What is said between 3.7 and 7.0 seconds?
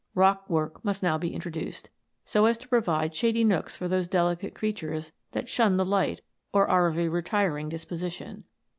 for those delicate creatures that shun the light or are of